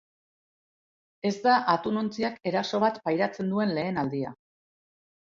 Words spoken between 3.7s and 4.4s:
lehen aldia.